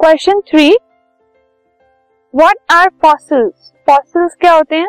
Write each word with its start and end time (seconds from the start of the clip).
Question 0.00 0.38
three 0.40 0.68
what 2.34 2.58
are 2.70 2.88
fossils 3.02 3.72
fossils 3.86 4.34
क्या 4.40 4.52
होते 4.52 4.76
हैं? 4.76 4.88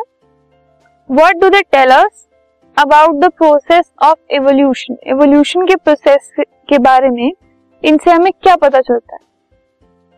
What 1.10 1.36
do 1.36 1.48
they 1.48 1.60
about 2.76 3.16
the 3.16 3.28
process 3.30 3.90
of 4.02 4.18
evolution 4.30 4.96
evolution 5.06 5.66
के 5.66 5.76
process 5.76 6.32
के 6.68 6.78
बारे 6.78 7.08
में 7.08 7.32
इनसे 7.82 8.10
हमें 8.10 8.32
क्या 8.32 8.54
पता 8.56 8.80
चलता 8.80 9.14
है? 9.14 9.20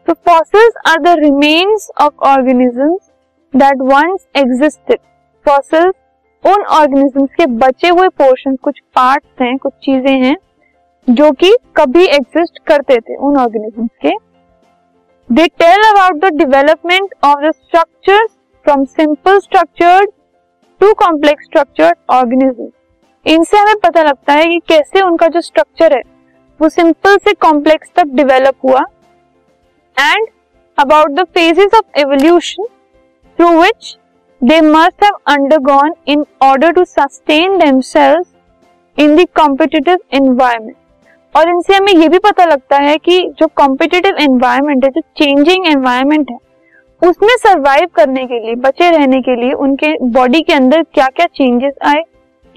तो 0.07 0.13
fossils 0.13 0.75
are 0.87 1.01
the 1.03 1.19
remains 1.19 1.89
of 2.01 2.29
organisms 2.29 3.11
that 3.55 3.83
once 3.83 4.27
existed 4.37 4.99
fossils 5.47 5.95
उन 6.45 6.65
ऑर्गेनिजम्स 6.73 7.35
के 7.35 7.47
बचे 7.47 7.89
हुए 7.89 8.09
पोर्शन 8.09 8.57
कुछ 8.57 8.81
पार्ट्स 8.95 9.43
हैं, 9.43 9.57
कुछ 9.59 9.73
चीज़ें 9.73 10.25
हैं, 10.25 10.37
जो 11.09 11.33
कि 11.33 11.57
कभी 11.77 12.05
एग्जिस्ट 12.07 12.59
करते 12.67 13.01
थे 13.01 13.17
उन 13.17 13.37
ऑर्गेनिजम्स 13.37 13.91
के। 14.03 14.24
They 15.31 15.47
tell 15.59 15.83
about 15.83 16.17
the 16.17 16.33
development 16.39 17.15
of 17.25 17.41
the 17.43 17.51
structure 17.51 18.27
from 18.67 18.85
simple 18.85 19.39
structured 19.39 20.11
to 20.81 20.93
complex 20.95 21.45
structured 21.45 21.97
organism 22.11 22.69
इनसे 23.27 23.59
हमें 23.59 23.75
पता 23.85 24.03
लगता 24.03 24.33
है 24.33 24.45
कि 24.47 24.59
कैसे 24.69 25.01
उनका 25.03 25.29
जो 25.29 25.41
स्ट्रक्चर 25.41 25.93
है, 25.93 26.01
वो 26.61 26.69
सिंपल 26.69 27.17
से 27.17 27.33
कॉम्प्लेक्स 27.41 27.91
तक 27.97 28.15
डेवलप 28.15 28.55
हुआ 28.65 28.85
and 29.97 30.27
about 30.79 31.11
the 31.11 31.25
phases 31.35 31.75
of 31.75 31.99
evolution 32.01 32.67
through 33.39 33.49
which 33.61 33.97
they 34.41 34.61
must 34.61 35.05
have 35.05 35.19
undergone 35.35 35.95
in 36.09 36.25
order 36.43 36.73
to 36.73 36.85
sustain 36.85 37.59
themselves 37.59 38.33
in 38.99 39.17
the 39.17 39.27
competitive 39.37 39.99
environment 40.13 40.77
और 41.37 41.49
इनसे 41.49 41.75
हमें 41.75 41.93
ये 41.93 42.09
भी 42.09 42.19
पता 42.19 42.45
लगता 42.45 42.77
है 42.77 42.97
कि 42.97 43.21
जो 43.39 43.47
कॉम्पिटेटिव 43.47 44.17
एनवायरमेंट 44.21 44.85
है 44.85 44.91
जो 44.91 45.01
चेंजिंग 45.01 45.67
एनवायरमेंट 45.67 46.31
है 46.31 46.39
उसमें 47.03 47.37
सरवाइव 47.37 47.89
करने 47.95 48.25
के 48.27 48.39
लिए 48.41 48.55
बचे 48.55 48.91
रहने 48.91 49.21
के 49.21 49.37
लिए 49.37 49.53
उनके 49.53 49.93
बॉडी 50.09 50.41
के 50.41 50.53
अंदर 50.53 50.83
क्या 50.83 51.07
क्या 51.07 51.27
चेंजेस 51.27 51.75
आए 51.87 52.03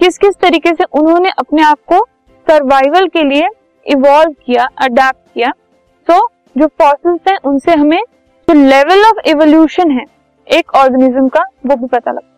किस 0.00 0.18
किस 0.18 0.34
तरीके 0.34 0.72
से 0.74 0.84
उन्होंने 0.92 1.30
अपने 1.38 1.62
आप 1.62 1.78
को 1.86 2.04
सर्वाइवल 2.46 3.08
के 3.08 3.22
लिए 3.22 3.48
इवॉल्व 3.86 4.32
किया 4.46 4.68
अडेप्ट 4.78 5.34
किया। 5.34 5.50
सो 6.08 6.14
so, 6.14 6.60
जो 6.60 6.66
फॉसिल्स 6.66 7.20
हैं 7.28 7.38
उनसे 7.44 7.72
हमें 7.72 8.00
जो 8.48 8.54
लेवल 8.54 9.04
ऑफ़ 9.04 9.28
एवोल्यूशन 9.28 9.90
है 9.90 10.04
एक 10.48 10.74
ऑर्गेनिज्म 10.74 11.28
का 11.28 11.44
वो 11.66 11.76
भी 11.76 11.86
पता 11.86 12.12
लगता 12.12 12.37